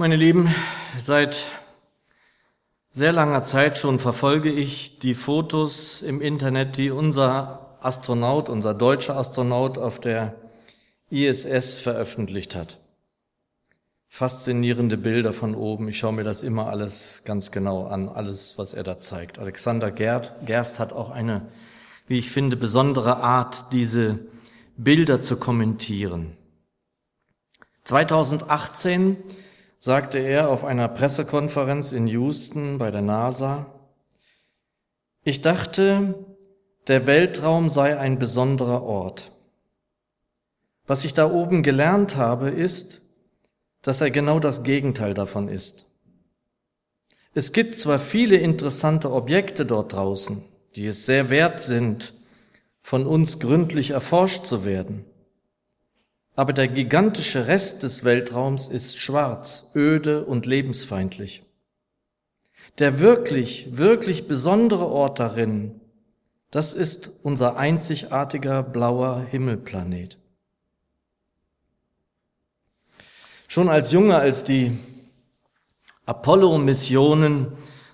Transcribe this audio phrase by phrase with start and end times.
[0.00, 0.48] Meine Lieben,
[0.98, 1.44] seit
[2.90, 9.18] sehr langer Zeit schon verfolge ich die Fotos im Internet, die unser Astronaut, unser deutscher
[9.18, 10.36] Astronaut auf der
[11.10, 12.78] ISS veröffentlicht hat.
[14.06, 15.86] Faszinierende Bilder von oben.
[15.88, 19.38] Ich schaue mir das immer alles ganz genau an, alles, was er da zeigt.
[19.38, 21.42] Alexander Gerd, Gerst hat auch eine,
[22.06, 24.18] wie ich finde, besondere Art, diese
[24.78, 26.38] Bilder zu kommentieren.
[27.84, 29.18] 2018
[29.80, 33.66] sagte er auf einer Pressekonferenz in Houston bei der NASA,
[35.24, 36.26] ich dachte,
[36.86, 39.32] der Weltraum sei ein besonderer Ort.
[40.86, 43.02] Was ich da oben gelernt habe, ist,
[43.82, 45.86] dass er genau das Gegenteil davon ist.
[47.32, 50.42] Es gibt zwar viele interessante Objekte dort draußen,
[50.76, 52.14] die es sehr wert sind,
[52.82, 55.04] von uns gründlich erforscht zu werden,
[56.40, 61.42] aber der gigantische Rest des Weltraums ist schwarz, öde und lebensfeindlich.
[62.78, 65.82] Der wirklich, wirklich besondere Ort darin,
[66.50, 70.16] das ist unser einzigartiger blauer Himmelplanet.
[73.46, 74.78] Schon als Junge, als die
[76.06, 77.48] Apollo-Missionen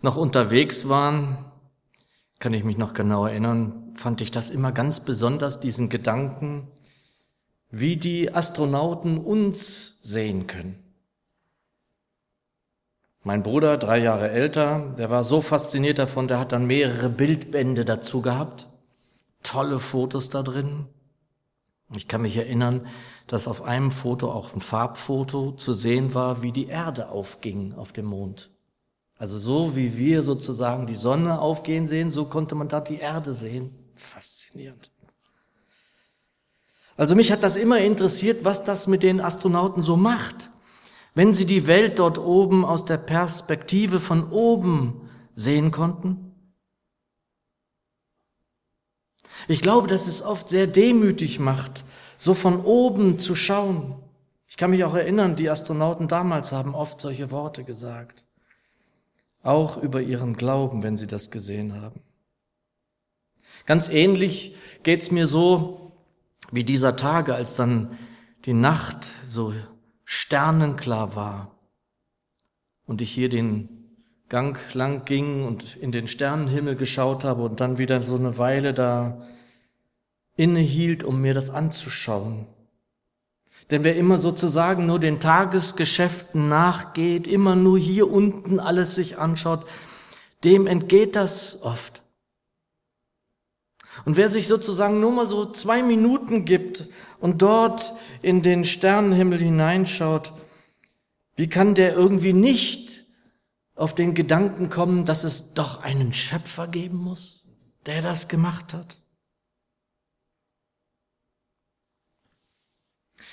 [0.00, 1.44] noch unterwegs waren,
[2.40, 6.66] kann ich mich noch genau erinnern, fand ich das immer ganz besonders, diesen Gedanken,
[7.72, 10.78] wie die Astronauten uns sehen können.
[13.24, 17.84] Mein Bruder, drei Jahre älter, der war so fasziniert davon, der hat dann mehrere Bildbände
[17.84, 18.68] dazu gehabt.
[19.42, 20.86] Tolle Fotos da drin.
[21.96, 22.86] Ich kann mich erinnern,
[23.26, 27.92] dass auf einem Foto auch ein Farbfoto zu sehen war, wie die Erde aufging auf
[27.92, 28.50] dem Mond.
[29.16, 33.32] Also so wie wir sozusagen die Sonne aufgehen sehen, so konnte man da die Erde
[33.32, 33.70] sehen.
[33.94, 34.91] Faszinierend.
[36.96, 40.50] Also mich hat das immer interessiert, was das mit den Astronauten so macht.
[41.14, 46.32] Wenn sie die Welt dort oben aus der Perspektive von oben sehen konnten.
[49.48, 51.84] Ich glaube, dass es oft sehr demütig macht,
[52.16, 53.96] so von oben zu schauen.
[54.46, 58.26] Ich kann mich auch erinnern, die Astronauten damals haben oft solche Worte gesagt.
[59.42, 62.00] Auch über ihren Glauben, wenn sie das gesehen haben.
[63.66, 65.81] Ganz ähnlich geht's mir so,
[66.52, 67.98] wie dieser Tage, als dann
[68.44, 69.52] die Nacht so
[70.04, 71.58] sternenklar war
[72.86, 73.68] und ich hier den
[74.28, 78.72] Gang lang ging und in den Sternenhimmel geschaut habe und dann wieder so eine Weile
[78.72, 79.26] da
[80.36, 82.46] innehielt, um mir das anzuschauen.
[83.70, 89.66] Denn wer immer sozusagen nur den Tagesgeschäften nachgeht, immer nur hier unten alles sich anschaut,
[90.44, 92.01] dem entgeht das oft.
[94.04, 96.88] Und wer sich sozusagen nur mal so zwei Minuten gibt
[97.20, 100.32] und dort in den Sternenhimmel hineinschaut,
[101.36, 103.04] wie kann der irgendwie nicht
[103.74, 107.48] auf den Gedanken kommen, dass es doch einen Schöpfer geben muss,
[107.86, 108.98] der das gemacht hat?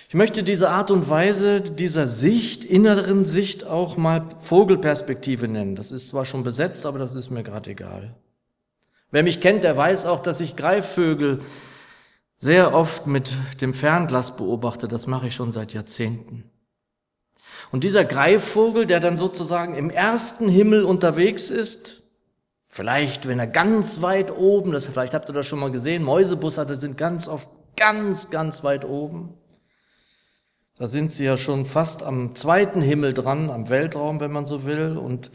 [0.08, 5.75] Ich möchte diese Art und Weise dieser Sicht, inneren Sicht auch mal Vogelperspektive nennen.
[5.75, 8.16] Das ist zwar schon besetzt, aber das ist mir gerade egal.
[9.12, 11.42] Wer mich kennt, der weiß auch, dass ich Greifvögel
[12.38, 14.88] sehr oft mit dem Fernglas beobachte.
[14.88, 16.50] Das mache ich schon seit Jahrzehnten.
[17.72, 22.03] Und dieser Greifvogel, der dann sozusagen im ersten Himmel unterwegs ist,
[22.68, 26.75] vielleicht, wenn er ganz weit oben, das, vielleicht habt ihr das schon mal gesehen, Mäusebussarde
[26.75, 29.34] sind ganz oft ganz, ganz weit oben.
[30.78, 34.66] Da sind sie ja schon fast am zweiten Himmel dran, am Weltraum, wenn man so
[34.66, 34.98] will.
[34.98, 35.30] Und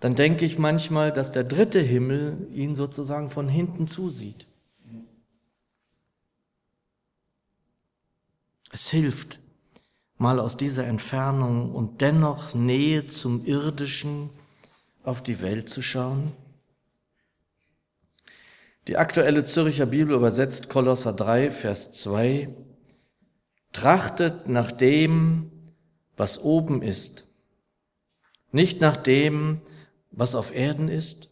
[0.00, 4.46] dann denke ich manchmal, dass der dritte Himmel ihn sozusagen von hinten zusieht.
[8.70, 9.40] Es hilft,
[10.18, 14.30] mal aus dieser Entfernung und dennoch Nähe zum Irdischen
[15.02, 16.32] auf die Welt zu schauen.
[18.86, 22.54] Die aktuelle Zürcher Bibel übersetzt Kolosser 3, Vers 2,
[23.72, 25.52] Trachtet nach dem,
[26.16, 27.26] was oben ist,
[28.50, 29.60] nicht nach dem,
[30.18, 31.30] was auf Erden ist?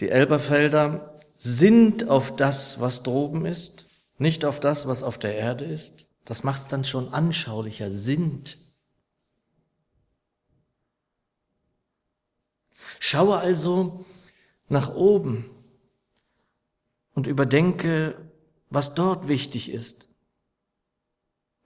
[0.00, 3.86] Die Elberfelder sind auf das, was droben ist,
[4.16, 6.08] nicht auf das, was auf der Erde ist.
[6.24, 7.90] Das macht es dann schon anschaulicher.
[7.90, 8.56] Sind.
[12.98, 14.06] Schaue also
[14.68, 15.50] nach oben
[17.14, 18.16] und überdenke,
[18.70, 20.08] was dort wichtig ist.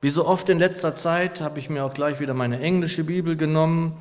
[0.01, 3.37] Wie so oft in letzter Zeit habe ich mir auch gleich wieder meine englische Bibel
[3.37, 3.99] genommen.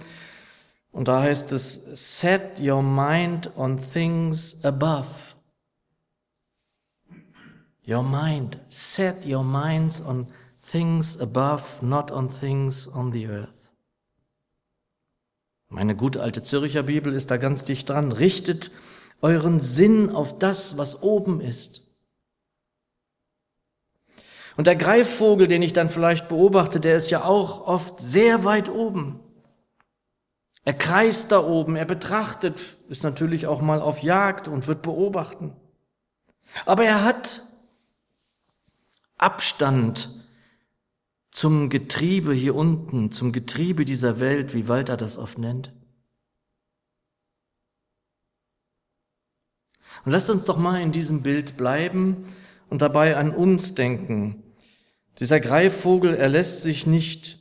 [0.91, 5.35] Und da heißt es, set your mind on things above.
[7.85, 10.27] Your mind, set your minds on
[10.71, 13.49] things above, not on things on the earth.
[15.67, 18.11] Meine gute alte Zürcher Bibel ist da ganz dicht dran.
[18.11, 18.71] Richtet
[19.21, 21.88] euren Sinn auf das, was oben ist.
[24.59, 28.67] Und der Greifvogel, den ich dann vielleicht beobachte, der ist ja auch oft sehr weit
[28.67, 29.21] oben.
[30.65, 35.55] Er kreist da oben, er betrachtet, ist natürlich auch mal auf Jagd und wird beobachten.
[36.65, 37.47] Aber er hat
[39.17, 40.09] Abstand
[41.31, 45.71] zum Getriebe hier unten, zum Getriebe dieser Welt, wie Walter das oft nennt.
[50.03, 52.25] Und lasst uns doch mal in diesem Bild bleiben
[52.69, 54.43] und dabei an uns denken.
[55.19, 57.39] Dieser Greifvogel, er lässt sich nicht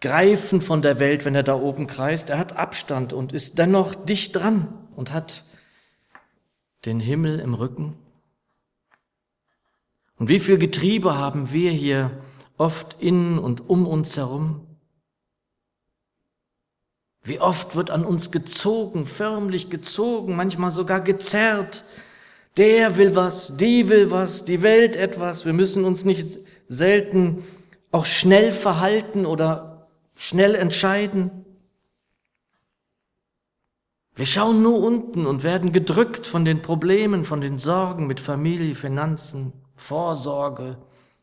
[0.00, 2.30] greifen von der Welt, wenn er da oben kreist.
[2.30, 5.44] Er hat Abstand und ist dennoch dicht dran und hat
[6.86, 7.96] den Himmel im Rücken.
[10.18, 12.10] Und wie viel Getriebe haben wir hier
[12.56, 14.66] oft in und um uns herum?
[17.22, 21.84] Wie oft wird an uns gezogen, förmlich gezogen, manchmal sogar gezerrt.
[22.56, 25.46] Der will was, die will was, die Welt etwas.
[25.46, 26.38] Wir müssen uns nicht
[26.68, 27.44] selten
[27.92, 31.30] auch schnell verhalten oder schnell entscheiden.
[34.14, 38.74] Wir schauen nur unten und werden gedrückt von den Problemen, von den Sorgen mit Familie,
[38.74, 40.76] Finanzen, Vorsorge,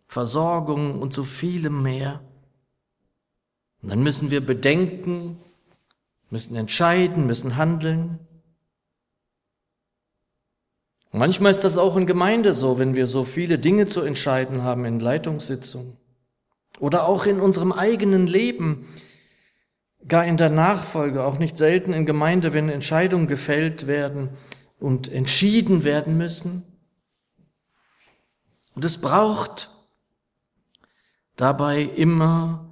[0.07, 2.21] Versorgung und so vielem mehr.
[3.83, 5.37] Und dann müssen wir bedenken,
[6.29, 8.19] müssen entscheiden, müssen handeln.
[11.17, 14.85] Manchmal ist das auch in Gemeinde so, wenn wir so viele Dinge zu entscheiden haben
[14.85, 15.97] in Leitungssitzungen
[16.79, 18.87] oder auch in unserem eigenen Leben,
[20.07, 24.29] gar in der Nachfolge, auch nicht selten in Gemeinde, wenn Entscheidungen gefällt werden
[24.79, 26.63] und entschieden werden müssen.
[28.75, 29.71] Und es braucht
[31.35, 32.67] dabei immer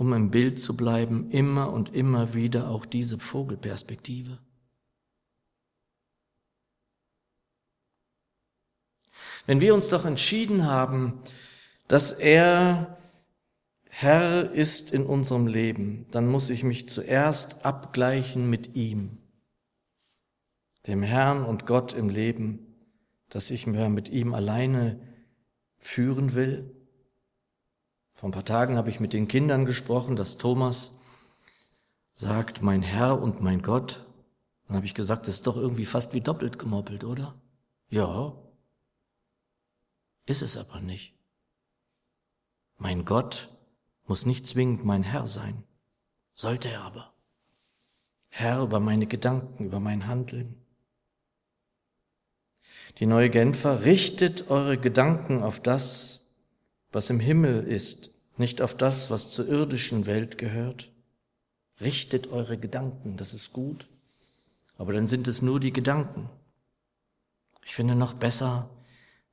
[0.00, 4.38] um im Bild zu bleiben, immer und immer wieder auch diese Vogelperspektive.
[9.50, 11.22] Wenn wir uns doch entschieden haben,
[11.88, 12.96] dass er
[13.88, 19.18] Herr ist in unserem Leben, dann muss ich mich zuerst abgleichen mit ihm,
[20.86, 22.76] dem Herrn und Gott im Leben,
[23.28, 25.00] dass ich mir mit ihm alleine
[25.78, 26.72] führen will
[28.20, 30.96] vor ein paar Tagen habe ich mit den Kindern gesprochen, dass Thomas
[32.12, 34.06] sagt, mein Herr und mein Gott.
[34.68, 37.34] Dann habe ich gesagt, das ist doch irgendwie fast wie doppelt gemoppelt, oder?
[37.88, 38.34] Ja.
[40.30, 41.12] Ist es aber nicht.
[42.78, 43.52] Mein Gott
[44.06, 45.64] muss nicht zwingend mein Herr sein,
[46.34, 47.12] sollte er aber.
[48.28, 50.54] Herr über meine Gedanken, über mein Handeln.
[52.98, 56.24] Die neue Genfer richtet eure Gedanken auf das,
[56.92, 60.92] was im Himmel ist, nicht auf das, was zur irdischen Welt gehört.
[61.80, 63.88] Richtet eure Gedanken, das ist gut,
[64.78, 66.30] aber dann sind es nur die Gedanken.
[67.64, 68.70] Ich finde noch besser,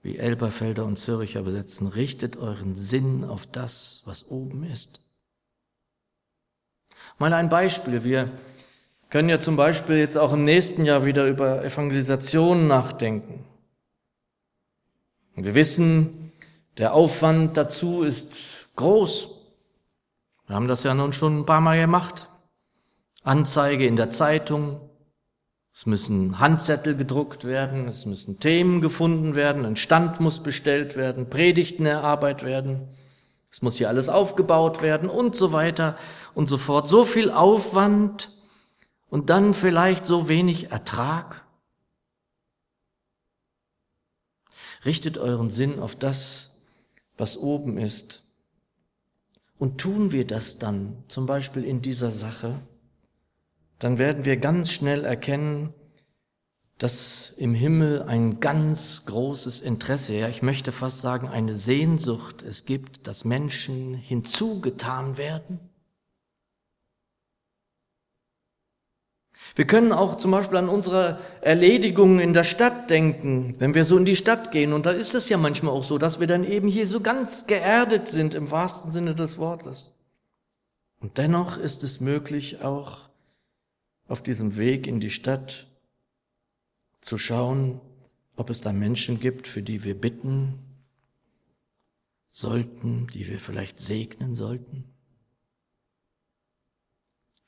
[0.08, 5.02] wie Elberfelder und Zürcher besetzen, richtet euren Sinn auf das, was oben ist.
[7.20, 8.06] Mal ein Beispiel.
[8.06, 8.32] Wir
[9.10, 13.44] können ja zum Beispiel jetzt auch im nächsten Jahr wieder über Evangelisation nachdenken.
[15.36, 16.32] Und wir wissen,
[16.78, 19.28] der Aufwand dazu ist groß.
[20.48, 22.30] Wir haben das ja nun schon ein paar Mal gemacht.
[23.24, 24.87] Anzeige in der Zeitung.
[25.78, 27.88] Es müssen Handzettel gedruckt werden.
[27.88, 29.64] Es müssen Themen gefunden werden.
[29.64, 31.30] Ein Stand muss bestellt werden.
[31.30, 32.88] Predigten erarbeitet werden.
[33.52, 35.96] Es muss hier alles aufgebaut werden und so weiter
[36.34, 36.88] und so fort.
[36.88, 38.32] So viel Aufwand
[39.12, 41.46] und dann vielleicht so wenig Ertrag.
[44.84, 46.56] Richtet euren Sinn auf das,
[47.20, 48.24] was oben ist.
[49.60, 52.62] Und tun wir das dann, zum Beispiel in dieser Sache,
[53.80, 55.74] dann werden wir ganz schnell erkennen,
[56.78, 62.66] dass im Himmel ein ganz großes Interesse, ja, ich möchte fast sagen, eine Sehnsucht es
[62.66, 65.60] gibt, dass Menschen hinzugetan werden
[69.58, 73.98] Wir können auch zum Beispiel an unsere Erledigungen in der Stadt denken, wenn wir so
[73.98, 74.72] in die Stadt gehen.
[74.72, 77.48] Und da ist es ja manchmal auch so, dass wir dann eben hier so ganz
[77.48, 79.96] geerdet sind im wahrsten Sinne des Wortes.
[81.00, 83.07] Und dennoch ist es möglich, auch
[84.08, 85.68] auf diesem Weg in die Stadt
[87.02, 87.82] zu schauen,
[88.36, 90.60] ob es da Menschen gibt, für die wir bitten
[92.30, 94.84] sollten, die wir vielleicht segnen sollten.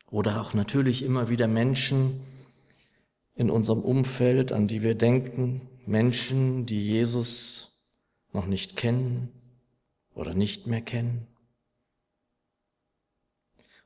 [0.09, 2.21] Oder auch natürlich immer wieder Menschen
[3.35, 7.79] in unserem Umfeld, an die wir denken, Menschen, die Jesus
[8.33, 9.29] noch nicht kennen
[10.13, 11.27] oder nicht mehr kennen.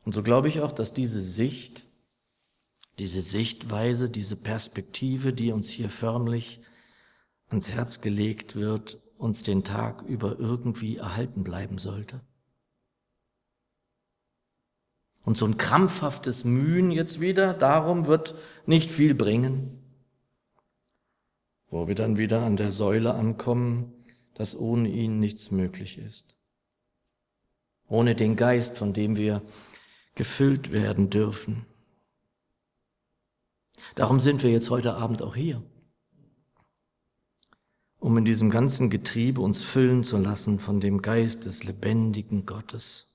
[0.06, 1.86] Und so glaube ich auch, dass diese Sicht,
[3.00, 6.62] diese Sichtweise, diese Perspektive, die uns hier förmlich
[7.50, 12.22] ans Herz gelegt wird, uns den Tag über irgendwie erhalten bleiben sollte.
[15.24, 18.36] Und so ein krampfhaftes Mühen jetzt wieder, darum wird
[18.66, 19.80] nicht viel bringen.
[21.70, 23.94] Wo wir dann wieder an der Säule ankommen,
[24.36, 26.38] dass ohne ihn nichts möglich ist.
[27.88, 29.42] Ohne den Geist, von dem wir
[30.16, 31.66] gefüllt werden dürfen.
[33.96, 35.62] Darum sind wir jetzt heute Abend auch hier,
[38.00, 43.08] um in diesem ganzen Getriebe uns füllen zu lassen von dem Geist des lebendigen Gottes.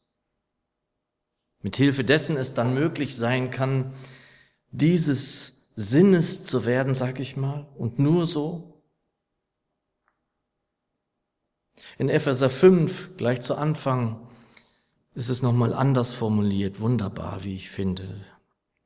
[1.63, 3.93] Mit Hilfe dessen es dann möglich sein kann,
[4.71, 8.83] dieses Sinnes zu werden, sag ich mal, und nur so.
[11.97, 14.29] In Epheser 5, gleich zu Anfang,
[15.15, 18.25] ist es nochmal anders formuliert, wunderbar, wie ich finde.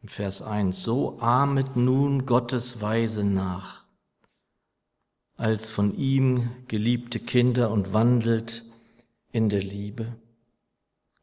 [0.05, 3.85] Vers 1, so ahmet nun Gottes Weise nach,
[5.37, 8.65] als von ihm geliebte Kinder und wandelt
[9.31, 10.17] in der Liebe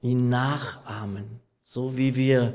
[0.01, 2.53] ihn nachahmen, so wie wir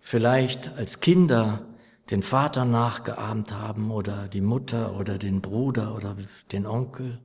[0.00, 1.66] vielleicht als Kinder
[2.10, 6.16] den Vater nachgeahmt haben oder die Mutter oder den Bruder oder
[6.52, 7.20] den Onkel.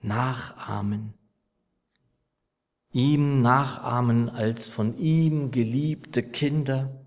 [0.00, 1.14] Nachahmen.
[2.92, 7.04] Ihm nachahmen als von ihm geliebte Kinder.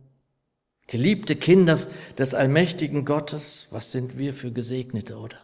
[0.87, 1.79] Geliebte Kinder
[2.17, 5.37] des allmächtigen Gottes, was sind wir für Gesegnete, oder?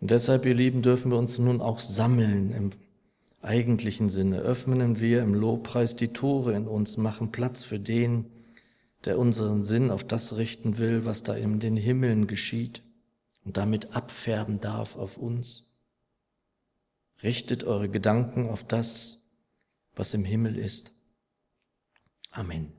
[0.00, 2.70] Und deshalb, ihr Lieben, dürfen wir uns nun auch sammeln im
[3.40, 4.40] eigentlichen Sinne.
[4.40, 8.26] Öffnen wir im Lobpreis die Tore in uns, machen Platz für den,
[9.04, 12.82] der unseren Sinn auf das richten will, was da in den Himmeln geschieht
[13.44, 15.72] und damit abfärben darf auf uns.
[17.22, 19.24] Richtet eure Gedanken auf das,
[19.94, 20.92] was im Himmel ist.
[22.30, 22.75] Amen.